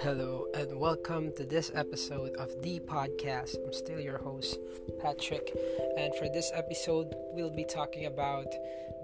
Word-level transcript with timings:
Hello, 0.00 0.46
and 0.54 0.80
welcome 0.80 1.30
to 1.36 1.44
this 1.44 1.70
episode 1.76 2.34
of 2.34 2.60
The 2.60 2.80
Podcast. 2.80 3.54
I'm 3.64 3.72
still 3.72 4.00
your 4.00 4.18
host, 4.18 4.58
Patrick, 5.00 5.56
and 5.96 6.12
for 6.16 6.28
this 6.28 6.50
episode, 6.52 7.14
we'll 7.34 7.54
be 7.54 7.64
talking 7.64 8.06
about 8.06 8.46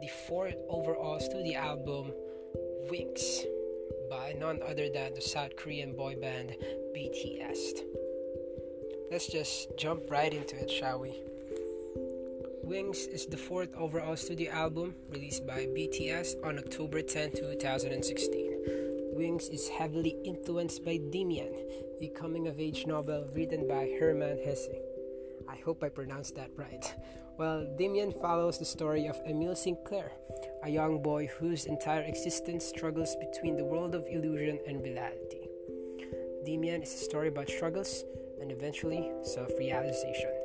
the 0.00 0.08
fourth 0.26 0.56
overall 0.68 1.20
studio 1.20 1.60
album, 1.60 2.12
Wings, 2.90 3.44
by 4.10 4.34
none 4.40 4.58
other 4.66 4.88
than 4.92 5.14
the 5.14 5.20
South 5.20 5.54
Korean 5.54 5.94
boy 5.94 6.16
band 6.16 6.56
BTS. 6.96 7.82
Let's 9.12 9.28
just 9.28 9.76
jump 9.78 10.10
right 10.10 10.34
into 10.34 10.56
it, 10.56 10.68
shall 10.68 10.98
we? 10.98 11.29
Wings 12.70 13.08
is 13.08 13.26
the 13.26 13.36
fourth 13.36 13.74
overall 13.74 14.14
studio 14.14 14.52
album 14.52 14.94
released 15.08 15.44
by 15.44 15.66
BTS 15.74 16.36
on 16.46 16.56
October 16.56 17.02
10, 17.02 17.32
2016. 17.32 19.10
Wings 19.12 19.48
is 19.48 19.68
heavily 19.68 20.16
influenced 20.24 20.84
by 20.84 20.96
Demian, 21.10 21.50
the 21.98 22.12
coming 22.14 22.46
of 22.46 22.60
age 22.60 22.86
novel 22.86 23.28
written 23.34 23.66
by 23.66 23.90
Hermann 23.98 24.38
Hesse. 24.44 24.68
I 25.48 25.56
hope 25.56 25.82
I 25.82 25.88
pronounced 25.88 26.36
that 26.36 26.52
right. 26.54 26.94
Well, 27.38 27.66
Demian 27.76 28.14
follows 28.20 28.60
the 28.60 28.64
story 28.64 29.08
of 29.08 29.20
Emil 29.26 29.56
Sinclair, 29.56 30.12
a 30.62 30.70
young 30.70 31.02
boy 31.02 31.26
whose 31.26 31.66
entire 31.66 32.02
existence 32.02 32.64
struggles 32.64 33.16
between 33.16 33.56
the 33.56 33.64
world 33.64 33.96
of 33.96 34.06
illusion 34.08 34.60
and 34.68 34.80
reality. 34.80 35.48
Demian 36.46 36.84
is 36.84 36.94
a 36.94 36.98
story 36.98 37.26
about 37.26 37.48
struggles 37.48 38.04
and 38.40 38.52
eventually 38.52 39.10
self 39.24 39.50
realization. 39.58 40.39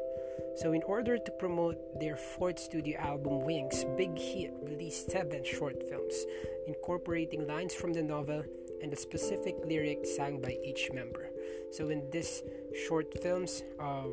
So, 0.56 0.72
in 0.72 0.84
order 0.84 1.18
to 1.18 1.32
promote 1.32 2.00
their 2.00 2.16
fourth 2.16 2.60
studio 2.60 2.98
album 3.00 3.44
Wings, 3.44 3.84
Big 3.98 4.18
Hit 4.18 4.54
released 4.64 5.12
seven 5.12 5.44
short 5.44 5.84
films, 5.90 6.26
incorporating 6.66 7.46
lines 7.46 7.74
from 7.74 7.92
the 7.92 8.02
novel 8.02 8.44
and 8.82 8.90
the 8.90 8.96
specific 8.96 9.56
lyric 9.66 10.06
sung 10.06 10.40
by 10.40 10.58
each 10.64 10.92
member. 10.94 11.30
So 11.72 11.90
in 11.90 12.10
this 12.10 12.42
short 12.88 13.14
films, 13.22 13.64
uh, 13.82 14.04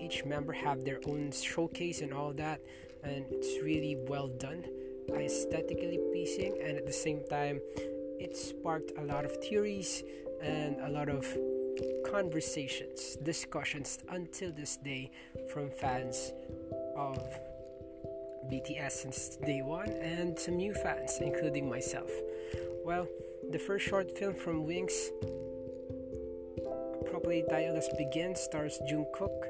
each 0.00 0.24
member 0.24 0.54
have 0.54 0.82
their 0.82 1.00
own 1.06 1.30
showcase 1.30 2.00
and 2.00 2.14
all 2.14 2.32
that, 2.34 2.60
and 3.02 3.26
it's 3.30 3.62
really 3.62 3.96
well 4.08 4.28
done, 4.28 4.64
aesthetically 5.14 6.00
pleasing, 6.10 6.56
and 6.62 6.78
at 6.78 6.86
the 6.86 6.92
same 6.92 7.22
time, 7.28 7.60
it 8.18 8.34
sparked 8.34 8.92
a 8.96 9.04
lot 9.04 9.26
of 9.26 9.36
theories 9.44 10.04
and 10.40 10.80
a 10.80 10.88
lot 10.88 11.10
of 11.10 11.26
conversations, 12.10 13.16
discussions 13.22 13.98
until 14.10 14.52
this 14.52 14.76
day 14.76 15.10
from 15.52 15.70
fans 15.70 16.32
of 16.96 17.18
BTS 18.50 18.92
since 18.92 19.36
day 19.36 19.62
one 19.62 19.90
and 19.90 20.38
some 20.38 20.56
new 20.56 20.74
fans, 20.74 21.18
including 21.20 21.68
myself. 21.68 22.10
Well, 22.84 23.08
the 23.50 23.58
first 23.58 23.86
short 23.86 24.16
film 24.16 24.34
from 24.34 24.64
Wings, 24.64 25.10
properly 27.10 27.44
titled 27.50 27.78
as 27.78 27.88
Begin, 27.98 28.34
stars 28.34 28.78
Jungkook 28.90 29.46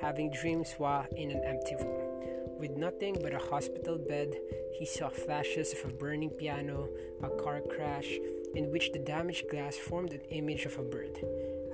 having 0.00 0.30
dreams 0.30 0.74
while 0.78 1.06
in 1.16 1.30
an 1.30 1.42
empty 1.44 1.76
room. 1.76 2.58
With 2.58 2.76
nothing 2.76 3.16
but 3.22 3.34
a 3.34 3.38
hospital 3.38 3.98
bed, 3.98 4.34
he 4.78 4.86
saw 4.86 5.08
flashes 5.08 5.72
of 5.72 5.90
a 5.90 5.94
burning 5.94 6.30
piano, 6.30 6.88
a 7.22 7.28
car 7.42 7.60
crash, 7.60 8.18
in 8.54 8.70
which 8.70 8.92
the 8.92 8.98
damaged 8.98 9.48
glass 9.50 9.76
formed 9.76 10.12
an 10.12 10.20
image 10.30 10.64
of 10.64 10.78
a 10.78 10.82
bird. 10.82 11.18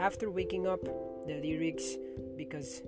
After 0.00 0.30
waking 0.30 0.66
up, 0.66 0.82
the 1.26 1.34
lyrics, 1.42 1.96
because 2.34 2.80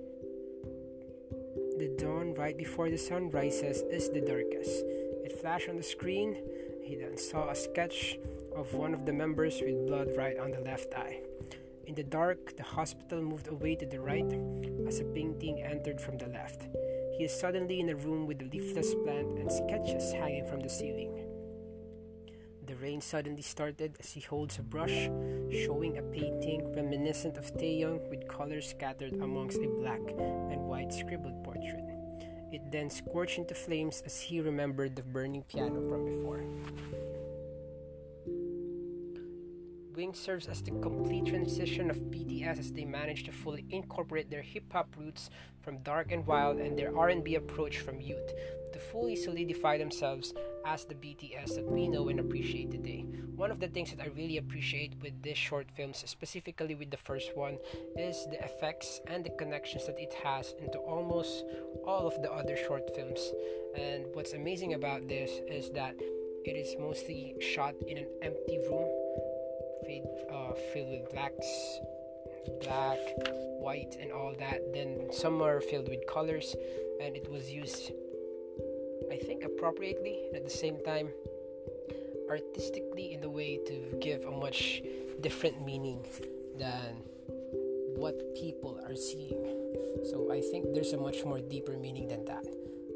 the 1.77 1.95
dawn 1.99 2.33
right 2.33 2.57
before 2.57 2.89
the 2.89 2.97
sun 2.97 3.29
rises 3.29 3.83
is 3.83 4.09
the 4.09 4.19
darkest. 4.19 4.83
It 5.23 5.39
flashed 5.39 5.69
on 5.69 5.77
the 5.77 5.83
screen. 5.83 6.35
He 6.81 6.95
then 6.95 7.15
saw 7.15 7.51
a 7.51 7.55
sketch 7.55 8.17
of 8.55 8.73
one 8.73 8.95
of 8.95 9.05
the 9.05 9.13
members 9.13 9.61
with 9.61 9.85
blood 9.85 10.09
right 10.17 10.39
on 10.39 10.49
the 10.49 10.61
left 10.61 10.95
eye. 10.95 11.19
In 11.85 11.93
the 11.93 12.03
dark, 12.03 12.57
the 12.57 12.63
hospital 12.63 13.21
moved 13.21 13.47
away 13.47 13.75
to 13.75 13.85
the 13.85 13.99
right 13.99 14.33
as 14.87 14.99
a 14.99 15.03
painting 15.03 15.61
entered 15.61 16.01
from 16.01 16.17
the 16.17 16.29
left. 16.29 16.63
He 17.15 17.25
is 17.25 17.39
suddenly 17.39 17.79
in 17.79 17.89
a 17.89 17.95
room 17.95 18.25
with 18.25 18.41
a 18.41 18.45
leafless 18.45 18.95
plant 19.03 19.37
and 19.37 19.51
sketches 19.51 20.13
hanging 20.13 20.47
from 20.47 20.61
the 20.61 20.69
ceiling. 20.69 21.32
Rain 22.83 22.99
suddenly 22.99 23.41
started 23.41 23.95
as 24.01 24.11
he 24.11 24.19
holds 24.19 24.59
a 24.59 24.61
brush, 24.61 25.07
showing 25.49 25.97
a 25.97 26.01
painting 26.01 26.75
reminiscent 26.75 27.37
of 27.37 27.49
Taehyung 27.53 28.09
with 28.09 28.27
colors 28.27 28.71
scattered 28.71 29.13
amongst 29.13 29.59
a 29.59 29.69
black 29.79 30.01
and 30.51 30.59
white 30.67 30.91
scribbled 30.91 31.45
portrait. 31.45 31.85
It 32.51 32.73
then 32.73 32.89
scorched 32.89 33.37
into 33.37 33.55
flames 33.55 34.03
as 34.05 34.19
he 34.19 34.41
remembered 34.41 34.97
the 34.97 35.01
burning 35.01 35.43
piano 35.43 35.79
from 35.87 36.03
before. 36.03 36.43
Wing 39.95 40.13
serves 40.13 40.47
as 40.47 40.61
the 40.61 40.71
complete 40.71 41.27
transition 41.27 41.89
of 41.89 42.11
BTS 42.11 42.59
as 42.59 42.73
they 42.73 42.83
manage 42.83 43.23
to 43.23 43.31
fully 43.31 43.63
incorporate 43.69 44.29
their 44.29 44.41
hip 44.41 44.65
hop 44.73 44.93
roots 44.97 45.29
from 45.61 45.77
dark 45.83 46.11
and 46.11 46.27
wild 46.27 46.57
and 46.57 46.77
their 46.77 46.97
R&B 46.97 47.35
approach 47.35 47.77
from 47.77 48.01
youth 48.01 48.33
to 48.73 48.79
fully 48.79 49.15
solidify 49.15 49.77
themselves 49.77 50.33
as 50.65 50.85
the 50.85 50.95
BTS 50.95 51.55
that 51.55 51.65
we 51.65 51.87
know 51.87 52.09
and 52.09 52.19
appreciate 52.19 52.71
today. 52.71 53.05
One 53.35 53.51
of 53.51 53.59
the 53.59 53.67
things 53.67 53.91
that 53.91 54.01
I 54.01 54.07
really 54.15 54.37
appreciate 54.37 54.93
with 55.01 55.21
this 55.21 55.37
short 55.37 55.67
films, 55.75 56.03
specifically 56.05 56.75
with 56.75 56.91
the 56.91 56.97
first 56.97 57.35
one, 57.35 57.57
is 57.97 58.27
the 58.29 58.43
effects 58.43 59.01
and 59.07 59.25
the 59.25 59.31
connections 59.31 59.85
that 59.87 59.99
it 59.99 60.13
has 60.23 60.53
into 60.61 60.77
almost 60.79 61.43
all 61.85 62.07
of 62.07 62.21
the 62.21 62.31
other 62.31 62.55
short 62.55 62.95
films. 62.95 63.31
And 63.75 64.05
what's 64.13 64.33
amazing 64.33 64.73
about 64.73 65.07
this 65.07 65.31
is 65.47 65.71
that 65.71 65.95
it 66.45 66.55
is 66.55 66.75
mostly 66.79 67.35
shot 67.39 67.73
in 67.87 67.97
an 67.97 68.07
empty 68.21 68.59
room 68.69 68.89
fade, 69.85 70.03
uh, 70.31 70.53
filled 70.73 70.89
with 70.89 71.11
blacks, 71.11 71.79
black, 72.61 72.99
white, 73.59 73.95
and 73.99 74.11
all 74.11 74.33
that. 74.39 74.73
Then 74.73 75.07
some 75.11 75.41
are 75.41 75.61
filled 75.61 75.89
with 75.89 76.05
colors, 76.07 76.55
and 77.01 77.15
it 77.15 77.29
was 77.29 77.49
used, 77.49 77.91
I 79.13 79.17
think, 79.17 79.43
appropriately. 79.43 80.17
And 80.27 80.37
at 80.37 80.43
the 80.43 80.49
same 80.49 80.83
time, 80.83 81.09
artistically 82.29 83.13
in 83.13 83.23
a 83.23 83.29
way 83.29 83.59
to 83.67 83.97
give 84.01 84.25
a 84.25 84.31
much 84.31 84.81
different 85.21 85.63
meaning 85.63 86.03
than 86.57 86.97
what 87.95 88.15
people 88.33 88.79
are 88.83 88.95
seeing. 88.95 89.37
So 90.09 90.31
I 90.31 90.41
think 90.41 90.73
there's 90.73 90.93
a 90.93 90.97
much 90.97 91.23
more 91.23 91.39
deeper 91.39 91.77
meaning 91.77 92.07
than 92.07 92.25
that. 92.25 92.45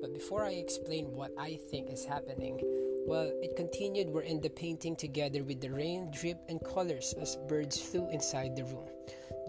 But 0.01 0.13
before 0.13 0.43
I 0.43 0.53
explain 0.53 1.13
what 1.13 1.31
I 1.37 1.59
think 1.69 1.91
is 1.91 2.03
happening, 2.03 2.59
well, 3.05 3.31
it 3.41 3.55
continued 3.55 4.09
we're 4.09 4.21
in 4.21 4.41
the 4.41 4.49
painting 4.49 4.95
together 4.95 5.43
with 5.43 5.61
the 5.61 5.69
rain, 5.69 6.11
drip, 6.11 6.39
and 6.49 6.63
colors 6.65 7.13
as 7.21 7.37
birds 7.47 7.79
flew 7.79 8.09
inside 8.09 8.55
the 8.55 8.65
room. 8.65 8.89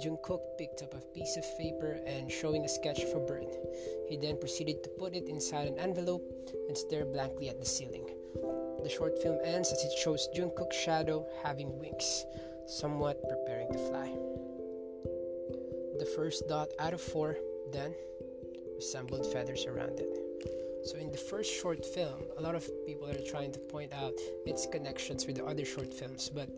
Jungkook 0.01 0.41
picked 0.59 0.83
up 0.83 0.95
a 0.95 1.15
piece 1.15 1.37
of 1.37 1.59
paper 1.59 1.99
and 2.07 2.31
showing 2.31 2.65
a 2.65 2.69
sketch 2.69 3.03
of 3.03 3.15
a 3.15 3.21
bird. 3.21 3.47
He 4.09 4.17
then 4.17 4.39
proceeded 4.39 4.83
to 4.85 4.91
put 4.91 5.15
it 5.15 5.29
inside 5.29 5.67
an 5.67 5.79
envelope 5.79 6.23
and 6.69 6.77
stare 6.77 7.05
blankly 7.05 7.49
at 7.49 7.59
the 7.59 7.67
ceiling. 7.67 8.07
The 8.83 8.89
short 8.89 9.21
film 9.21 9.39
ends 9.45 9.73
as 9.73 9.83
it 9.83 9.93
shows 9.99 10.29
Jungkook's 10.35 10.77
shadow 10.77 11.27
having 11.43 11.79
wings, 11.79 12.25
somewhat 12.67 13.21
preparing 13.29 13.73
to 13.73 13.79
fly. 13.79 14.09
The 15.99 16.07
first 16.15 16.47
dot 16.49 16.69
out 16.79 16.95
of 16.95 17.01
four 17.01 17.37
then 17.73 17.93
resembled 18.77 19.27
feathers 19.27 19.67
around 19.67 19.99
it. 19.99 20.17
So 20.85 20.97
in 20.97 21.11
the 21.11 21.19
first 21.19 21.53
short 21.53 21.85
film, 21.85 22.23
a 22.39 22.41
lot 22.41 22.55
of 22.55 22.71
people 22.87 23.11
are 23.11 23.21
trying 23.27 23.51
to 23.53 23.59
point 23.59 23.93
out 23.93 24.15
its 24.47 24.67
connections 24.67 25.27
with 25.27 25.37
the 25.37 25.45
other 25.45 25.65
short 25.65 25.93
films, 25.93 26.31
but 26.33 26.49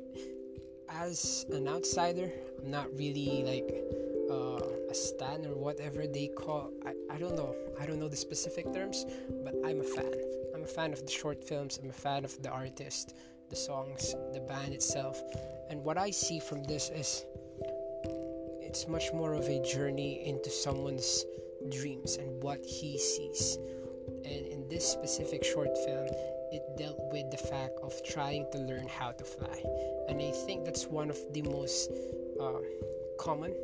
as 0.90 1.46
an 1.52 1.68
outsider, 1.68 2.30
I'm 2.62 2.70
not 2.70 2.88
really 2.96 3.42
like 3.44 3.84
uh, 4.30 4.90
a 4.90 4.94
stan 4.94 5.46
or 5.46 5.54
whatever 5.54 6.06
they 6.06 6.28
call. 6.28 6.70
I, 6.84 6.94
I 7.14 7.18
don't 7.18 7.36
know. 7.36 7.54
I 7.80 7.86
don't 7.86 7.98
know 7.98 8.08
the 8.08 8.16
specific 8.16 8.72
terms, 8.72 9.06
but 9.44 9.54
I'm 9.64 9.80
a 9.80 9.84
fan. 9.84 10.12
I'm 10.54 10.62
a 10.62 10.66
fan 10.66 10.92
of 10.92 11.04
the 11.04 11.10
short 11.10 11.42
films. 11.44 11.78
I'm 11.82 11.90
a 11.90 11.92
fan 11.92 12.24
of 12.24 12.40
the 12.42 12.50
artist, 12.50 13.14
the 13.48 13.56
songs, 13.56 14.14
the 14.32 14.40
band 14.40 14.74
itself, 14.74 15.22
and 15.70 15.84
what 15.84 15.96
I 15.96 16.10
see 16.10 16.40
from 16.40 16.64
this 16.64 16.90
is 16.90 17.24
it's 18.60 18.86
much 18.88 19.12
more 19.12 19.34
of 19.34 19.48
a 19.48 19.62
journey 19.62 20.26
into 20.26 20.50
someone's 20.50 21.24
dreams 21.70 22.16
and 22.16 22.42
what 22.42 22.64
he 22.64 22.98
sees 22.98 23.58
and 24.24 24.46
in 24.46 24.68
this 24.68 24.86
specific 24.86 25.44
short 25.44 25.76
film 25.84 26.08
it 26.52 26.62
dealt 26.76 26.98
with 27.12 27.30
the 27.30 27.36
fact 27.36 27.78
of 27.82 27.92
trying 28.02 28.46
to 28.52 28.58
learn 28.58 28.86
how 28.88 29.12
to 29.12 29.24
fly. 29.24 29.62
And 30.08 30.20
i 30.20 30.30
think 30.46 30.64
that's 30.64 30.86
one 30.86 31.10
of 31.10 31.18
the 31.32 31.42
most 31.42 31.90
uh, 32.40 32.60
common 33.18 33.54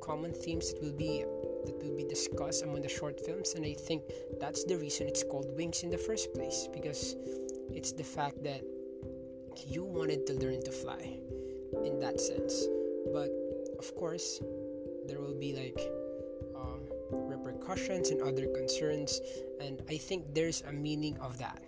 common 0.00 0.32
themes 0.32 0.72
that 0.72 0.82
will 0.82 0.96
be 0.96 1.24
that 1.66 1.76
will 1.82 1.96
be 1.96 2.04
discussed 2.04 2.62
among 2.62 2.82
the 2.82 2.88
short 2.88 3.20
films. 3.20 3.54
And 3.54 3.64
i 3.64 3.74
think 3.74 4.02
that's 4.40 4.64
the 4.64 4.76
reason 4.76 5.08
it's 5.08 5.24
called 5.24 5.54
wings 5.56 5.82
in 5.82 5.90
the 5.90 5.98
first 5.98 6.32
place 6.34 6.68
because 6.72 7.16
it's 7.72 7.92
the 7.92 8.04
fact 8.04 8.42
that 8.44 8.62
you 9.66 9.84
wanted 9.84 10.26
to 10.28 10.34
learn 10.34 10.62
to 10.62 10.70
fly 10.70 11.18
in 11.84 11.98
that 11.98 12.20
sense. 12.20 12.66
But 13.12 13.30
of 13.78 13.94
course 13.96 14.40
there 15.06 15.20
will 15.20 15.38
be 15.38 15.54
like 15.54 15.80
repercussions 17.10 18.10
and 18.10 18.20
other 18.22 18.46
concerns. 18.46 19.20
And 19.60 19.82
i 19.88 19.96
think 19.96 20.34
there's 20.34 20.62
a 20.68 20.72
meaning 20.72 21.16
of 21.18 21.38
that 21.38 21.62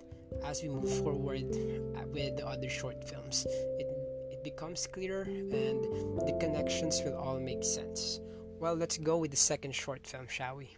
as 0.44 0.62
we 0.62 0.68
move 0.68 0.90
forward 1.02 1.44
uh, 1.96 2.06
with 2.08 2.36
the 2.36 2.46
other 2.46 2.68
short 2.68 3.02
films, 3.04 3.46
it, 3.78 3.86
it 4.30 4.42
becomes 4.44 4.86
clearer 4.86 5.22
and 5.22 5.84
the 6.26 6.36
connections 6.40 7.00
will 7.04 7.16
all 7.16 7.38
make 7.38 7.64
sense. 7.64 8.20
Well, 8.58 8.74
let's 8.74 8.98
go 8.98 9.16
with 9.16 9.30
the 9.30 9.36
second 9.36 9.74
short 9.74 10.06
film, 10.06 10.26
shall 10.28 10.56
we? 10.56 10.76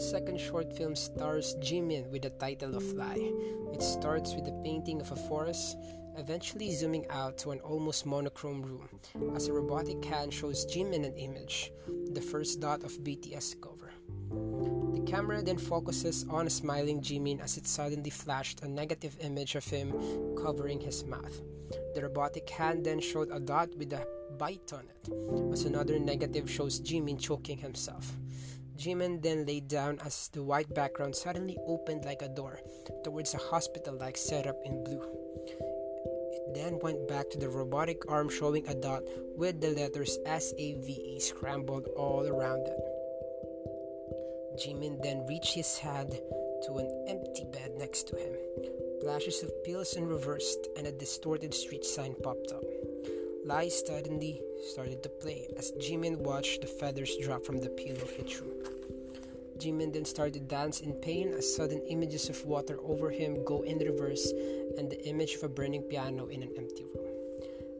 second 0.00 0.40
short 0.40 0.72
film 0.72 0.96
stars 0.96 1.56
Jimin 1.60 2.10
with 2.10 2.22
the 2.22 2.30
title 2.30 2.76
of 2.76 2.84
Lie. 2.94 3.32
It 3.74 3.82
starts 3.82 4.34
with 4.34 4.44
the 4.44 4.58
painting 4.64 5.00
of 5.00 5.10
a 5.12 5.16
forest, 5.16 5.76
eventually 6.16 6.72
zooming 6.72 7.06
out 7.10 7.36
to 7.38 7.50
an 7.50 7.60
almost 7.60 8.06
monochrome 8.06 8.62
room, 8.62 8.88
as 9.34 9.48
a 9.48 9.52
robotic 9.52 10.04
hand 10.04 10.32
shows 10.32 10.64
Jimin 10.64 11.04
an 11.04 11.16
image, 11.16 11.72
the 12.12 12.20
first 12.22 12.60
dot 12.60 12.82
of 12.82 12.92
BTS 13.00 13.60
cover. 13.60 14.79
The 15.00 15.10
camera 15.10 15.42
then 15.42 15.56
focuses 15.56 16.26
on 16.28 16.48
smiling 16.50 17.00
Jimin 17.00 17.40
as 17.40 17.56
it 17.56 17.66
suddenly 17.66 18.10
flashed 18.10 18.60
a 18.62 18.68
negative 18.68 19.16
image 19.20 19.54
of 19.54 19.64
him 19.64 19.92
covering 20.36 20.78
his 20.78 21.04
mouth. 21.04 21.40
The 21.94 22.02
robotic 22.02 22.48
hand 22.50 22.84
then 22.84 23.00
showed 23.00 23.30
a 23.32 23.40
dot 23.40 23.74
with 23.76 23.94
a 23.94 24.06
bite 24.38 24.72
on 24.74 24.84
it, 24.90 25.52
as 25.52 25.64
another 25.64 25.98
negative 25.98 26.50
shows 26.50 26.80
Jimin 26.80 27.18
choking 27.18 27.56
himself. 27.56 28.12
Jimin 28.76 29.22
then 29.22 29.46
laid 29.46 29.68
down 29.68 29.98
as 30.04 30.28
the 30.32 30.42
white 30.42 30.72
background 30.74 31.16
suddenly 31.16 31.56
opened 31.66 32.04
like 32.04 32.20
a 32.20 32.28
door 32.28 32.60
towards 33.02 33.32
a 33.32 33.38
hospital 33.38 33.96
like 33.96 34.18
setup 34.18 34.60
in 34.66 34.84
blue. 34.84 35.02
It 36.32 36.54
then 36.54 36.78
went 36.80 37.08
back 37.08 37.30
to 37.30 37.38
the 37.38 37.48
robotic 37.48 38.10
arm 38.10 38.28
showing 38.28 38.68
a 38.68 38.74
dot 38.74 39.02
with 39.34 39.62
the 39.62 39.70
letters 39.70 40.18
SAVE 40.26 41.22
scrambled 41.22 41.88
all 41.96 42.28
around 42.28 42.66
it. 42.68 42.89
Jimin 44.60 45.02
then 45.02 45.26
reached 45.26 45.54
his 45.54 45.78
head 45.78 46.10
to 46.66 46.76
an 46.76 47.04
empty 47.08 47.46
bed 47.50 47.72
next 47.78 48.08
to 48.08 48.16
him. 48.16 48.34
Flashes 49.00 49.42
of 49.42 49.64
pills 49.64 49.96
and 49.96 50.06
reversed, 50.06 50.68
and 50.76 50.86
a 50.86 50.92
distorted 50.92 51.54
street 51.54 51.82
sign 51.82 52.14
popped 52.22 52.52
up. 52.52 52.62
Lies 53.46 53.82
suddenly 53.86 54.42
started 54.70 55.02
to 55.02 55.08
play 55.08 55.48
as 55.56 55.72
Jimin 55.80 56.18
watched 56.18 56.60
the 56.60 56.66
feathers 56.66 57.16
drop 57.22 57.46
from 57.46 57.56
the 57.56 57.70
pillow 57.70 58.06
he 58.14 58.22
threw. 58.22 58.52
Jimin 59.56 59.94
then 59.94 60.04
started 60.04 60.34
to 60.34 60.40
dance 60.40 60.80
in 60.80 60.92
pain 60.92 61.32
as 61.32 61.56
sudden 61.56 61.80
images 61.86 62.28
of 62.28 62.44
water 62.44 62.78
over 62.82 63.08
him 63.08 63.42
go 63.46 63.62
in 63.62 63.78
reverse 63.78 64.30
and 64.76 64.90
the 64.90 65.02
image 65.06 65.36
of 65.36 65.44
a 65.44 65.48
burning 65.48 65.84
piano 65.84 66.26
in 66.26 66.42
an 66.42 66.52
empty 66.58 66.84
room. 66.84 67.06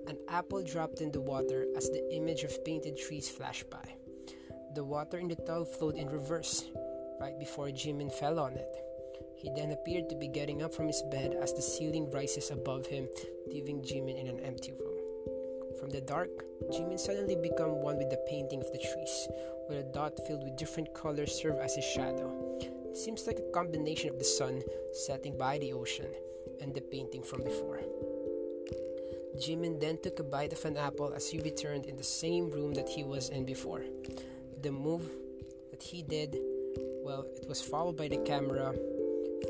An 0.09 0.17
apple 0.29 0.62
dropped 0.62 1.03
in 1.03 1.12
the 1.12 1.21
water 1.21 1.67
as 1.76 1.91
the 1.91 2.15
image 2.15 2.43
of 2.43 2.65
painted 2.65 2.97
trees 2.97 3.29
flashed 3.29 3.69
by. 3.69 3.85
The 4.72 4.84
water 4.84 5.19
in 5.19 5.26
the 5.26 5.34
tub 5.34 5.67
flowed 5.67 5.96
in 5.96 6.08
reverse, 6.08 6.64
right 7.20 7.37
before 7.38 7.69
Jimin 7.69 8.12
fell 8.12 8.38
on 8.38 8.52
it. 8.52 8.76
He 9.34 9.50
then 9.56 9.72
appeared 9.72 10.08
to 10.08 10.14
be 10.14 10.28
getting 10.28 10.62
up 10.62 10.72
from 10.72 10.87
his 10.87 11.02
bed 11.11 11.34
as 11.34 11.52
the 11.52 11.62
ceiling 11.62 12.08
rises 12.12 12.52
above 12.52 12.87
him, 12.87 13.08
leaving 13.49 13.82
Jimin 13.82 14.20
in 14.20 14.28
an 14.28 14.38
empty 14.40 14.72
room. 14.72 14.96
From 15.81 15.90
the 15.90 16.00
dark, 16.00 16.31
Jimin 16.70 17.00
suddenly 17.00 17.34
become 17.34 17.82
one 17.82 17.99
with 17.99 18.11
the 18.11 18.25
painting 18.28 18.61
of 18.61 18.70
the 18.70 18.78
trees, 18.78 19.28
where 19.67 19.81
a 19.81 19.93
dot 19.93 20.20
filled 20.25 20.44
with 20.44 20.56
different 20.56 20.94
colors 20.94 21.32
serve 21.32 21.58
as 21.58 21.75
his 21.75 21.84
shadow. 21.84 22.31
It 22.61 22.96
seems 22.96 23.26
like 23.26 23.40
a 23.40 23.52
combination 23.52 24.11
of 24.11 24.19
the 24.19 24.25
sun 24.25 24.62
setting 24.93 25.37
by 25.37 25.58
the 25.58 25.73
ocean 25.73 26.12
and 26.61 26.73
the 26.73 26.81
painting 26.81 27.23
from 27.25 27.43
before. 27.43 27.81
Jimin 29.37 29.81
then 29.81 29.99
took 30.02 30.20
a 30.20 30.23
bite 30.23 30.52
of 30.52 30.64
an 30.64 30.76
apple 30.76 31.12
as 31.12 31.28
he 31.28 31.40
returned 31.40 31.87
in 31.87 31.96
the 31.96 32.05
same 32.05 32.50
room 32.50 32.75
that 32.75 32.88
he 32.88 33.02
was 33.02 33.31
in 33.31 33.44
before. 33.44 33.82
The 34.62 34.71
move 34.71 35.09
that 35.71 35.83
he 35.83 36.03
did, 36.03 36.37
well, 37.03 37.25
it 37.41 37.49
was 37.49 37.62
followed 37.62 37.97
by 37.97 38.09
the 38.09 38.19
camera 38.19 38.75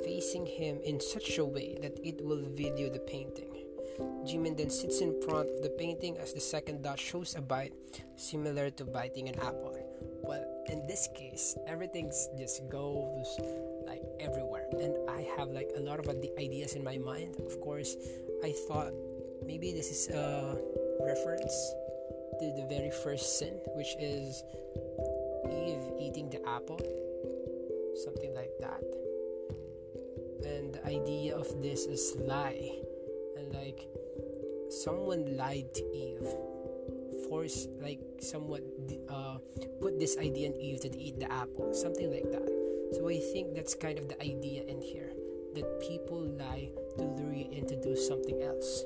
facing 0.05 0.47
him 0.47 0.79
in 0.85 1.01
such 1.01 1.39
a 1.39 1.45
way 1.45 1.77
that 1.83 1.99
it 2.05 2.25
will 2.25 2.43
video 2.55 2.89
the 2.89 3.01
painting. 3.01 3.51
Jimin 4.25 4.57
then 4.57 4.71
sits 4.71 5.01
in 5.01 5.21
front 5.23 5.51
of 5.51 5.63
the 5.63 5.71
painting 5.71 6.17
as 6.19 6.33
the 6.33 6.41
second 6.41 6.83
dot 6.83 6.99
shows 6.99 7.35
a 7.35 7.41
bite 7.41 7.73
similar 8.15 8.71
to 8.71 8.85
biting 8.85 9.29
an 9.29 9.35
apple. 9.41 9.77
Well, 10.23 10.47
in 10.69 10.87
this 10.87 11.09
case, 11.15 11.57
everything's 11.67 12.29
just 12.39 12.69
goes 12.71 13.35
like 13.87 14.03
everywhere, 14.21 14.69
and 14.79 14.95
I 15.11 15.27
have 15.37 15.49
like 15.49 15.71
a 15.77 15.81
lot 15.81 15.99
of 15.99 16.09
ideas 16.39 16.75
in 16.75 16.85
my 16.85 16.99
mind. 16.99 17.35
Of 17.45 17.61
course, 17.61 17.97
I 18.45 18.55
thought 18.69 18.93
maybe 19.45 19.73
this 19.73 19.91
is 19.91 20.09
a 20.15 20.57
reference 21.03 21.75
to 22.39 22.47
the 22.57 22.67
very 22.69 22.91
first 22.91 23.39
sin, 23.39 23.61
which 23.75 23.95
is 23.99 24.43
Eve 25.53 25.85
eating 25.99 26.31
the 26.31 26.41
apple, 26.49 26.81
something 28.05 28.35
like 28.35 28.53
that. 28.61 28.83
And 30.47 30.75
the 30.75 30.85
idea 30.87 31.37
of 31.37 31.47
this 31.63 31.87
is 31.87 32.17
lie. 32.19 32.71
And 33.37 33.53
like 33.55 33.87
someone 34.71 35.37
lied 35.37 35.73
to 35.75 35.85
Eve. 35.93 36.29
Force 37.29 37.69
like 37.81 38.01
somewhat 38.21 38.63
uh, 39.09 39.39
put 39.81 39.99
this 40.01 40.17
idea 40.19 40.49
in 40.49 40.57
Eve 40.57 40.81
to 40.81 40.91
eat 40.99 41.21
the 41.21 41.31
apple. 41.31 41.73
Something 41.75 42.11
like 42.11 42.31
that. 42.33 42.49
So 42.93 43.09
I 43.09 43.21
think 43.33 43.55
that's 43.55 43.75
kind 43.75 43.99
of 43.99 44.09
the 44.09 44.21
idea 44.23 44.63
in 44.65 44.81
here. 44.81 45.13
That 45.55 45.81
people 45.81 46.23
lie 46.39 46.71
to 46.99 47.05
lure 47.05 47.35
you 47.35 47.51
in 47.51 47.67
to 47.67 47.77
do 47.81 47.97
something 47.97 48.43
else. 48.43 48.85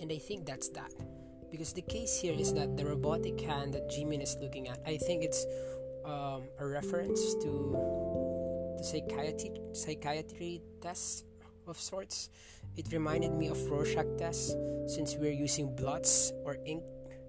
And 0.00 0.10
I 0.10 0.18
think 0.18 0.46
that's 0.46 0.68
that 0.70 0.92
because 1.52 1.72
the 1.72 1.82
case 1.82 2.18
here 2.18 2.34
is 2.34 2.52
that 2.54 2.76
the 2.76 2.84
robotic 2.84 3.40
hand 3.40 3.74
that 3.74 3.88
Jimin 3.88 4.20
is 4.20 4.36
looking 4.40 4.66
at 4.68 4.80
I 4.84 4.96
think 4.96 5.22
it's 5.22 5.46
um, 6.04 6.42
a 6.58 6.66
reference 6.66 7.34
to 7.44 7.50
the 8.78 8.82
psychiatry 8.82 9.52
psychiatry 9.72 10.62
test 10.80 11.26
of 11.68 11.78
sorts 11.78 12.30
it 12.76 12.90
reminded 12.90 13.34
me 13.34 13.48
of 13.48 13.58
Rorschach 13.70 14.06
tests 14.16 14.54
since 14.86 15.16
we're 15.16 15.32
using 15.32 15.76
blots 15.76 16.32
or 16.44 16.56
ink, 16.64 16.82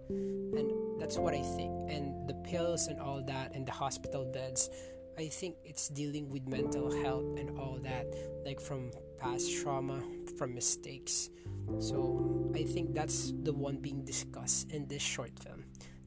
and 0.09 0.71
that's 0.99 1.17
what 1.17 1.33
I 1.33 1.41
think. 1.41 1.91
And 1.91 2.27
the 2.29 2.33
pills 2.49 2.87
and 2.87 2.99
all 2.99 3.21
that, 3.23 3.53
and 3.53 3.65
the 3.65 3.73
hospital 3.73 4.23
beds, 4.23 4.69
I 5.17 5.27
think 5.27 5.55
it's 5.63 5.89
dealing 5.89 6.29
with 6.29 6.47
mental 6.47 6.91
health 7.03 7.37
and 7.37 7.57
all 7.59 7.77
that, 7.83 8.07
like 8.45 8.59
from 8.59 8.91
past 9.19 9.51
trauma, 9.61 10.01
from 10.37 10.53
mistakes. 10.53 11.29
So 11.79 12.51
I 12.55 12.63
think 12.63 12.93
that's 12.93 13.33
the 13.43 13.53
one 13.53 13.77
being 13.77 14.03
discussed 14.03 14.71
in 14.71 14.87
this 14.87 15.01
short 15.01 15.31
film. 15.39 15.65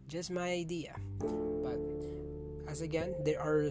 Just 0.09 0.31
my 0.31 0.51
idea. 0.51 0.95
But 1.21 1.81
as 2.69 2.81
again, 2.81 3.15
there 3.25 3.41
are 3.41 3.71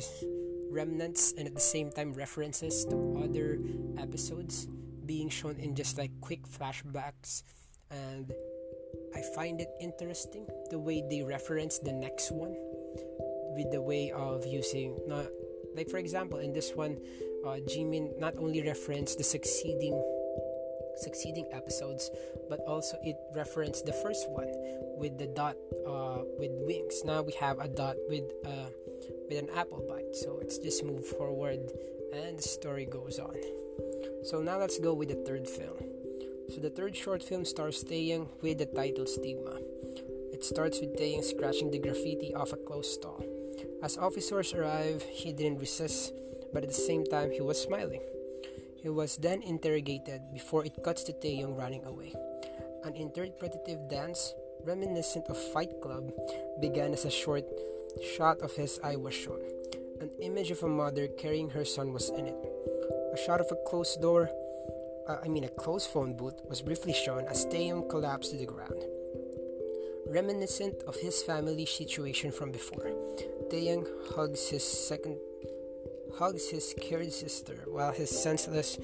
remnants 0.69 1.33
and 1.37 1.47
at 1.47 1.55
the 1.55 1.61
same 1.61 1.91
time 1.91 2.13
references 2.13 2.85
to 2.85 3.21
other 3.23 3.59
episodes 3.97 4.68
being 5.06 5.30
shown 5.30 5.56
in 5.57 5.75
just 5.75 5.97
like 5.97 6.11
quick 6.21 6.44
flashbacks 6.47 7.44
and 7.92 8.33
I 9.15 9.21
find 9.35 9.61
it 9.61 9.69
interesting 9.80 10.47
the 10.71 10.80
way 10.80 11.04
they 11.09 11.21
reference 11.21 11.80
the 11.80 11.94
next 11.94 12.31
one 12.31 12.56
with 13.56 13.71
the 13.71 13.81
way 13.81 14.12
of 14.12 14.45
using 14.45 14.97
not 15.07 15.26
like 15.76 15.90
for 15.90 15.97
example 15.97 16.40
in 16.40 16.54
this 16.54 16.74
one 16.76 16.97
uh, 17.45 17.57
Jimin 17.68 18.19
not 18.19 18.35
only 18.38 18.62
referenced 18.62 19.18
the 19.18 19.24
succeeding 19.24 19.95
succeeding 20.97 21.45
episodes 21.52 22.09
but 22.50 22.59
also 22.68 22.97
it 23.04 23.18
referenced 23.35 23.85
the 23.85 23.94
first 23.94 24.30
one 24.30 24.47
with 24.97 25.18
the 25.18 25.28
dot 25.28 25.56
uh, 25.88 26.24
with 26.40 26.52
wings 26.68 27.04
now 27.04 27.21
we 27.21 27.33
have 27.33 27.59
a 27.59 27.68
dot 27.68 27.95
with 28.07 28.24
uh, 28.45 28.69
with 29.28 29.38
an 29.38 29.50
apple 29.56 29.83
bite 29.90 30.16
so 30.16 30.40
it's 30.40 30.57
just 30.57 30.85
move 30.85 31.06
forward 31.06 31.59
and 32.14 32.38
the 32.38 32.44
story 32.44 32.85
goes 32.85 33.19
on 33.19 33.35
so 34.26 34.42
now 34.42 34.57
let's 34.57 34.80
go 34.80 34.94
with 34.94 35.09
the 35.09 35.21
third 35.21 35.47
film. 35.47 35.78
So 36.50 36.59
the 36.59 36.71
third 36.71 36.95
short 36.95 37.21
film 37.21 37.45
stars 37.45 37.83
Taehyung 37.83 38.28
with 38.42 38.57
the 38.57 38.66
title 38.66 39.06
Stigma. 39.06 39.59
It 40.33 40.44
starts 40.44 40.80
with 40.80 40.97
Taehyung 40.97 41.24
scratching 41.24 41.69
the 41.69 41.78
graffiti 41.78 42.33
off 42.33 42.52
a 42.52 42.57
closed 42.57 42.92
stall. 42.92 43.24
As 43.85 43.99
officers 44.01 44.51
arrived, 44.51 45.04
he 45.04 45.31
didn't 45.31 45.59
resist, 45.59 46.11
but 46.51 46.63
at 46.63 46.69
the 46.69 46.81
same 46.89 47.06
time 47.06 47.30
he 47.30 47.42
was 47.42 47.61
smiling. 47.61 48.01
He 48.81 48.89
was 48.89 49.18
then 49.18 49.44
interrogated 49.44 50.33
before 50.33 50.65
it 50.65 50.81
cuts 50.81 51.04
to 51.04 51.13
Taehyung 51.13 51.56
running 51.56 51.85
away. 51.85 52.11
An 52.83 52.95
interpretative 52.95 53.87
dance 53.87 54.33
reminiscent 54.65 55.30
of 55.30 55.37
Fight 55.54 55.69
Club 55.83 56.09
began 56.59 56.94
as 56.94 57.06
a 57.06 57.11
short 57.11 57.45
shot 58.18 58.42
of 58.42 58.57
his 58.57 58.80
eye 58.83 58.95
was 58.95 59.13
shown. 59.13 59.45
An 60.01 60.09
image 60.19 60.49
of 60.49 60.63
a 60.63 60.68
mother 60.68 61.06
carrying 61.21 61.51
her 61.51 61.63
son 61.63 61.94
was 61.94 62.09
in 62.09 62.25
it. 62.25 62.42
A 63.13 63.18
shot 63.21 63.39
of 63.39 63.51
a 63.51 63.69
closed 63.69 64.01
door, 64.01 64.31
uh, 65.07 65.18
I 65.23 65.27
mean 65.27 65.44
a 65.44 65.49
closed 65.61 65.92
phone 65.92 66.18
booth, 66.18 66.42
was 66.49 66.63
briefly 66.63 66.94
shown 66.94 67.25
as 67.30 67.45
Taehyung 67.45 67.87
collapsed 67.87 68.31
to 68.31 68.37
the 68.37 68.47
ground. 68.49 68.81
Reminiscent 70.16 70.81
of 70.88 70.95
his 70.95 71.22
family 71.24 71.66
situation 71.66 72.31
from 72.31 72.50
before, 72.50 72.90
Taehyung 73.50 73.86
hugs 74.16 74.48
his 74.48 74.64
second 74.64 75.18
hugs 76.18 76.50
his 76.50 76.69
scared 76.69 77.12
sister 77.12 77.66
while 77.68 77.92
his 77.92 78.10
senseless 78.10 78.78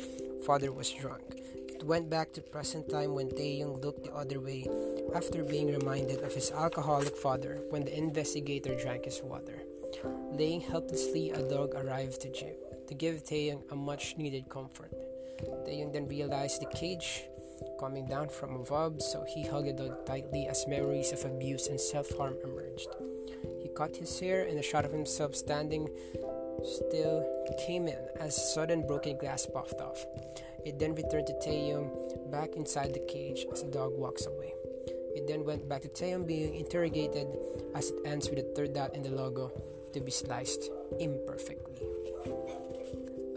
father 0.46 0.74
was 0.74 0.90
drunk. 0.92 1.24
It 1.70 1.86
went 1.86 2.10
back 2.10 2.34
to 2.34 2.42
present 2.42 2.90
time 2.90 3.14
when 3.16 3.30
Taehyung 3.30 3.82
looked 3.82 4.04
the 4.04 4.14
other 4.14 4.42
way 4.42 4.68
after 5.16 5.46
being 5.46 5.72
reminded 5.72 6.20
of 6.20 6.36
his 6.36 6.52
alcoholic 6.52 7.16
father 7.16 7.62
when 7.70 7.86
the 7.86 7.98
investigator 7.98 8.76
drank 8.76 9.06
his 9.06 9.22
water. 9.24 9.62
Laying 10.34 10.60
helplessly, 10.60 11.32
a 11.32 11.48
dog 11.48 11.76
arrived 11.76 12.20
to 12.24 12.30
jail 12.34 12.58
to 12.90 12.94
give 12.94 13.24
Taehyung 13.24 13.64
a 13.72 13.76
much 13.78 14.18
needed 14.18 14.50
comfort. 14.50 14.92
Taehyung 15.66 15.94
then 15.94 16.10
realized 16.10 16.62
the 16.62 16.78
cage 16.78 17.24
coming 17.80 18.06
down 18.06 18.30
from 18.30 18.56
above, 18.56 19.02
so 19.02 19.24
he 19.28 19.44
hugged 19.44 19.78
the 19.78 19.88
dog 19.88 20.06
tightly 20.06 20.48
as 20.48 20.68
memories 20.68 21.12
of 21.12 21.26
abuse 21.26 21.68
and 21.68 21.80
self 21.80 22.10
harm 22.18 22.36
emerged. 22.44 22.90
He 23.62 23.70
cut 23.70 23.96
his 23.96 24.20
hair, 24.20 24.46
and 24.46 24.58
a 24.60 24.64
shot 24.64 24.86
of 24.86 24.92
himself 24.92 25.36
standing 25.36 25.90
still 26.64 27.26
came 27.66 27.88
in 27.88 27.98
as 28.20 28.54
sudden 28.54 28.86
broken 28.86 29.18
glass 29.18 29.46
puffed 29.46 29.82
off. 29.82 30.06
It 30.66 30.78
then 30.78 30.94
returned 30.94 31.28
to 31.28 31.34
Taehyung 31.34 32.32
back 32.32 32.56
inside 32.56 32.94
the 32.94 33.06
cage 33.08 33.46
as 33.52 33.64
the 33.64 33.72
dog 33.72 33.98
walks 33.98 34.26
away. 34.26 34.54
It 35.16 35.28
then 35.28 35.44
went 35.44 35.68
back 35.68 35.82
to 35.82 35.90
Taehyung 35.90 36.28
being 36.28 36.56
interrogated 36.56 37.28
as 37.76 37.90
it 37.90 38.00
ends 38.06 38.30
with 38.30 38.40
the 38.40 38.54
third 38.56 38.74
dot 38.74 38.96
in 38.96 39.04
the 39.04 39.10
logo 39.10 39.52
to 39.94 40.00
be 40.00 40.12
sliced 40.12 40.70
imperfectly. 41.00 41.82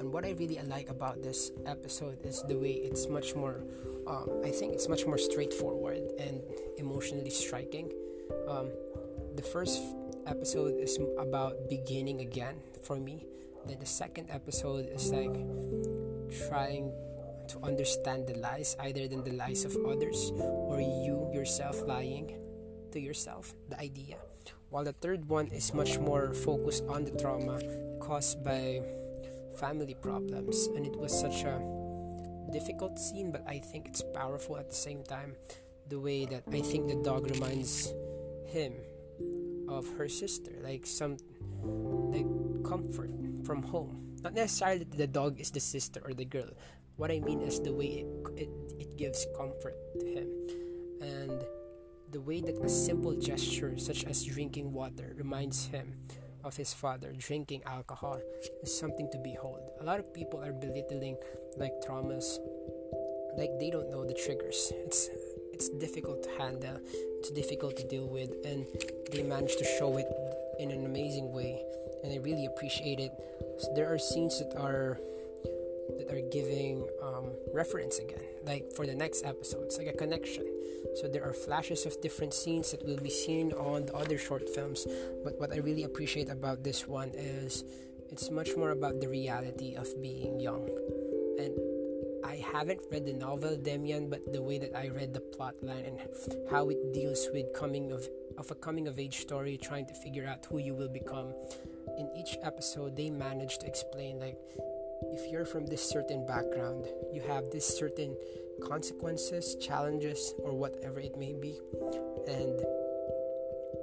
And 0.05 0.13
what 0.13 0.27
I 0.29 0.37
really 0.37 0.61
like 0.69 0.91
about 0.91 1.23
this 1.23 1.51
episode 1.65 2.21
is 2.29 2.45
the 2.45 2.61
way 2.61 2.77
it's 2.77 3.09
much 3.09 3.35
more, 3.35 3.65
um, 4.07 4.29
I 4.45 4.51
think 4.51 4.75
it's 4.75 4.87
much 4.87 5.07
more 5.07 5.17
straightforward 5.17 6.13
and 6.21 6.45
emotionally 6.77 7.31
striking. 7.31 7.89
Um, 8.47 8.69
the 9.35 9.41
first 9.41 9.81
episode 10.27 10.77
is 10.77 11.01
about 11.17 11.71
beginning 11.71 12.21
again 12.21 12.61
for 12.83 13.01
me. 13.01 13.25
Then 13.65 13.81
the 13.81 13.89
second 13.89 14.29
episode 14.29 14.93
is 14.93 15.09
like 15.09 15.33
trying 16.53 16.93
to 17.49 17.57
understand 17.65 18.27
the 18.27 18.37
lies, 18.37 18.77
either 18.81 19.09
than 19.09 19.25
the 19.25 19.33
lies 19.33 19.65
of 19.65 19.75
others 19.89 20.33
or 20.37 20.83
you 20.83 21.31
yourself 21.33 21.81
lying 21.81 22.37
to 22.93 23.01
yourself, 23.01 23.55
the 23.71 23.81
idea. 23.81 24.21
While 24.69 24.85
the 24.85 24.93
third 24.93 25.31
one 25.31 25.47
is 25.49 25.73
much 25.73 25.99
more 25.99 26.35
focused 26.35 26.85
on 26.93 27.05
the 27.05 27.13
trauma 27.13 27.57
caused 28.01 28.45
by 28.45 28.83
family 29.55 29.95
problems, 29.95 30.69
and 30.77 30.87
it 30.87 30.97
was 30.97 31.19
such 31.19 31.45
a 31.45 31.61
difficult 32.53 32.99
scene, 32.99 33.33
but 33.33 33.45
I 33.49 33.59
think 33.59 33.89
it's 33.89 34.03
powerful 34.03 34.57
at 34.57 34.69
the 34.69 34.75
same 34.75 35.03
time. 35.03 35.35
The 35.89 36.01
way 36.01 36.25
that 36.27 36.45
I 36.53 36.61
think 36.61 36.89
the 36.89 36.97
dog 37.03 37.31
reminds 37.31 37.93
him 38.47 38.73
of 39.69 39.89
her 39.99 40.09
sister, 40.09 40.53
like 40.63 40.87
some 40.87 41.17
like 42.13 42.27
comfort 42.65 43.11
from 43.45 43.63
home. 43.63 44.17
Not 44.23 44.35
necessarily 44.35 44.79
that 44.85 44.97
the 44.97 45.07
dog 45.07 45.41
is 45.41 45.51
the 45.51 45.61
sister 45.61 46.01
or 46.05 46.15
the 46.15 46.25
girl. 46.25 46.51
What 46.97 47.11
I 47.11 47.21
mean 47.21 47.41
is 47.43 47.61
the 47.61 47.73
way 47.73 48.07
it, 48.07 48.07
it, 48.37 48.49
it 48.79 48.97
gives 48.97 49.27
comfort 49.37 49.77
to 50.01 50.07
him. 50.07 50.29
And 51.03 51.45
the 52.13 52.21
way 52.21 52.41
that 52.41 52.57
a 52.63 52.69
simple 52.69 53.13
gesture, 53.15 53.77
such 53.77 54.05
as 54.05 54.25
drinking 54.25 54.73
water, 54.73 55.13
reminds 55.19 55.67
him 55.67 55.95
of 56.45 56.57
his 56.57 56.73
father 56.73 57.13
drinking 57.17 57.63
alcohol 57.67 58.21
is 58.63 58.79
something 58.79 59.09
to 59.11 59.19
behold. 59.19 59.61
A 59.81 59.85
lot 59.85 59.99
of 59.99 60.13
people 60.13 60.43
are 60.43 60.53
belittling 60.53 61.17
like 61.57 61.73
traumas, 61.87 62.39
like 63.37 63.51
they 63.59 63.71
don't 63.71 63.91
know 63.91 64.05
the 64.05 64.15
triggers. 64.15 64.73
It's 64.85 65.09
it's 65.53 65.69
difficult 65.69 66.23
to 66.25 66.31
handle, 66.37 66.79
it's 67.19 67.31
difficult 67.31 67.77
to 67.77 67.87
deal 67.87 68.09
with, 68.09 68.31
and 68.45 68.67
they 69.13 69.23
manage 69.23 69.57
to 69.57 69.65
show 69.79 69.97
it 69.97 70.09
in 70.59 70.71
an 70.71 70.85
amazing 70.85 71.33
way, 71.33 71.63
and 72.03 72.13
I 72.13 72.17
really 72.19 72.47
appreciate 72.47 72.99
it. 72.99 73.13
So 73.61 73.73
there 73.75 73.93
are 73.93 73.99
scenes 73.99 74.39
that 74.41 74.57
are 74.59 74.99
that 75.99 76.11
are 76.11 76.21
giving 76.31 76.87
um, 77.03 77.31
reference 77.53 77.99
again, 77.99 78.25
like 78.45 78.73
for 78.73 78.87
the 78.87 78.95
next 78.95 79.25
episode. 79.25 79.65
It's 79.65 79.79
like 79.79 79.89
a 79.89 79.97
connection. 79.97 80.47
So 81.01 81.09
there 81.09 81.25
are 81.25 81.33
flashes 81.33 81.87
of 81.87 82.01
different 82.01 82.35
scenes 82.35 82.71
that 82.71 82.85
will 82.85 82.99
be 82.99 83.11
seen 83.11 83.53
on 83.53 83.87
the 83.87 83.95
other 83.95 84.19
short 84.19 84.49
films. 84.49 84.87
But 85.25 85.41
what 85.41 85.53
I 85.53 85.59
really 85.59 85.85
appreciate 85.85 86.29
about 86.29 86.63
this 86.63 86.87
one 86.87 87.11
is 87.15 87.65
it's 88.11 88.31
much 88.31 88.51
more 88.57 88.71
about 88.71 89.01
the 89.01 89.09
reality 89.09 89.75
of 89.75 89.89
being 90.01 90.41
young. 90.41 90.69
And 91.39 91.53
I 92.25 92.37
haven't 92.37 92.81
read 92.91 93.07
the 93.07 93.13
novel 93.13 93.57
Demian, 93.57 94.09
but 94.09 94.33
the 94.33 94.43
way 94.43 94.59
that 94.59 94.77
I 94.77 94.89
read 94.89 95.13
the 95.13 95.21
plot 95.21 95.55
line 95.63 95.85
and 95.85 95.99
how 96.51 96.69
it 96.69 96.93
deals 96.93 97.29
with 97.33 97.53
coming 97.55 97.93
of 97.93 98.09
of 98.39 98.51
a 98.51 98.55
coming 98.55 98.89
of 98.89 98.99
age 98.99 99.21
story, 99.21 99.57
trying 99.57 99.87
to 99.87 99.95
figure 99.95 100.27
out 100.27 100.45
who 100.47 100.59
you 100.59 100.75
will 100.75 100.89
become. 100.89 101.33
In 101.99 102.11
each 102.17 102.37
episode, 102.43 102.97
they 102.97 103.11
manage 103.11 103.59
to 103.59 103.67
explain 103.67 104.19
like 104.19 104.39
if 105.13 105.31
you're 105.31 105.45
from 105.45 105.67
this 105.67 105.83
certain 105.83 106.27
background, 106.27 106.87
you 107.13 107.21
have 107.23 107.51
this 107.51 107.67
certain 107.67 108.17
consequences, 108.63 109.57
challenges, 109.57 110.35
or 110.39 110.53
whatever 110.53 111.01
it 111.01 111.17
may 111.17 111.33
be, 111.33 111.61
and 112.27 112.65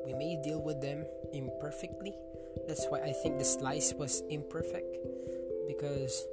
we 0.05 0.13
may 0.13 0.41
deal 0.43 0.61
with 0.61 0.81
them 0.81 1.05
imperfectly. 1.33 2.13
That's 2.67 2.85
why 2.87 2.99
I 2.99 3.11
think 3.11 3.37
the 3.37 3.45
slice 3.45 3.93
was 3.93 4.23
imperfect 4.29 4.97
because 5.67 6.25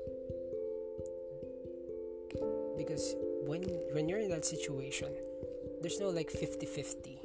because 2.76 3.14
when 3.46 3.62
when 3.92 4.08
you're 4.08 4.20
in 4.20 4.30
that 4.30 4.44
situation, 4.44 5.08
there's 5.80 6.00
no 6.00 6.10
like 6.10 6.30
50-50 6.30 7.18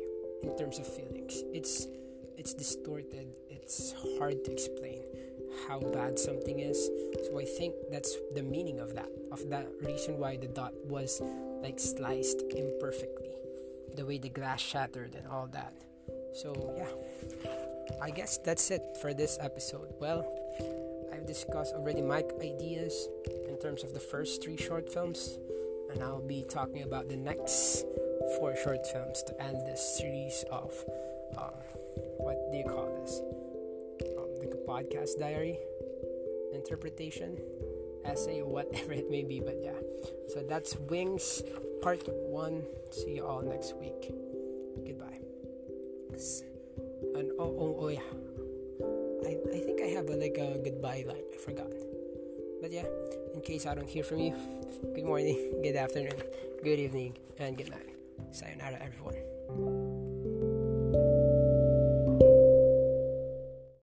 in 0.43 0.58
terms 0.58 0.79
of 0.79 0.88
feelings. 0.88 1.43
It's 1.53 1.88
it's 2.38 2.53
distorted. 2.53 3.27
It's 3.50 3.93
hard 4.17 4.43
to 4.46 4.51
explain 4.51 5.03
how 5.68 5.80
bad 5.80 6.20
something 6.20 6.60
is. 6.60 6.90
So 7.26 7.40
I 7.40 7.46
think 7.46 7.76
that's 7.92 8.16
the 8.36 8.44
meaning 8.44 8.80
of 8.80 8.94
that, 8.96 9.10
of 9.32 9.50
that 9.50 9.68
reason 9.82 10.18
why 10.20 10.38
the 10.38 10.48
dot 10.48 10.74
was 10.86 11.22
like 11.62 11.80
sliced 11.80 12.44
imperfectly, 12.56 13.32
the 13.96 14.06
way 14.06 14.18
the 14.18 14.30
glass 14.30 14.62
shattered 14.62 15.16
and 15.16 15.28
all 15.28 15.48
that. 15.48 15.74
So 16.34 16.74
yeah, 16.78 17.50
I 18.02 18.10
guess 18.10 18.38
that's 18.38 18.72
it 18.72 18.82
for 19.02 19.14
this 19.14 19.38
episode. 19.42 19.94
Well, 20.00 20.28
I've 21.14 21.28
discussed 21.28 21.74
already 21.74 22.02
my 22.02 22.24
ideas 22.42 23.08
in 23.48 23.58
terms 23.60 23.84
of 23.84 23.94
the 23.94 24.00
first 24.00 24.44
three 24.44 24.58
short 24.58 24.92
films, 24.92 25.38
and 25.92 26.04
I'll 26.04 26.28
be 26.28 26.44
talking 26.50 26.84
about 26.84 27.08
the 27.08 27.16
next 27.16 27.86
four 28.38 28.56
short 28.64 28.86
films 28.88 29.24
to 29.24 29.42
end 29.42 29.58
this 29.66 29.98
series 29.98 30.44
of 30.52 30.74
um, 31.38 31.54
what 32.18 32.52
do 32.52 32.58
you 32.58 32.64
call 32.64 32.90
this? 33.02 33.22
Podcast 34.67 35.20
diary, 35.20 35.60
interpretation, 36.53 37.38
essay, 38.05 38.41
whatever 38.41 38.93
it 38.93 39.10
may 39.10 39.24
be. 39.24 39.39
But 39.39 39.58
yeah, 39.62 39.79
so 40.29 40.43
that's 40.48 40.75
Wings 40.89 41.43
Part 41.82 42.08
1. 42.08 42.63
See 42.91 43.15
you 43.15 43.25
all 43.25 43.41
next 43.41 43.75
week. 43.77 44.12
Goodbye. 44.86 45.20
And 47.15 47.32
oh, 47.39 47.55
oh, 47.60 47.77
oh 47.79 47.88
yeah. 47.88 48.08
I, 49.25 49.38
I 49.55 49.60
think 49.60 49.82
I 49.82 49.88
have 49.88 50.10
a, 50.10 50.15
like 50.15 50.38
a 50.38 50.58
goodbye 50.63 51.05
line. 51.08 51.24
I 51.34 51.38
forgot. 51.38 51.72
But 52.62 52.72
yeah, 52.72 52.86
in 53.34 53.41
case 53.41 53.65
I 53.65 53.75
don't 53.75 53.89
hear 53.89 54.03
from 54.03 54.20
you, 54.20 54.34
good 54.96 55.03
morning, 55.03 55.60
good 55.63 55.75
afternoon, 55.75 56.15
good 56.63 56.79
evening, 56.79 57.17
and 57.39 57.58
good 57.58 57.70
night. 57.70 57.89
Sayonara, 58.32 58.79
everyone. 58.82 59.83